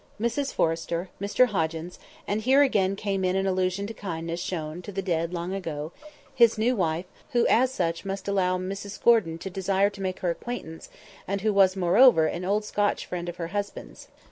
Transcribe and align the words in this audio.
—Mrs 0.19 0.51
Forrester, 0.51 1.09
Mr 1.21 1.45
Hoggins 1.45 1.99
(and 2.27 2.41
here 2.41 2.63
again 2.63 2.95
came 2.95 3.23
in 3.23 3.35
an 3.35 3.45
allusion 3.45 3.85
to 3.85 3.93
kindness 3.93 4.39
shown 4.39 4.81
to 4.81 4.91
the 4.91 5.03
dead 5.03 5.31
long 5.31 5.53
ago), 5.53 5.91
his 6.33 6.57
new 6.57 6.75
wife, 6.75 7.05
who 7.33 7.45
as 7.45 7.71
such 7.71 8.03
must 8.03 8.27
allow 8.27 8.57
Mrs 8.57 8.99
Gordon 9.03 9.37
to 9.37 9.51
desire 9.51 9.91
to 9.91 10.01
make 10.01 10.21
her 10.21 10.31
acquaintance, 10.31 10.89
and 11.27 11.41
who 11.41 11.53
was, 11.53 11.75
moreover, 11.75 12.25
an 12.25 12.43
old 12.43 12.65
Scotch 12.65 13.05
friend 13.05 13.29
of 13.29 13.35
her 13.35 13.49
husband's. 13.49 14.07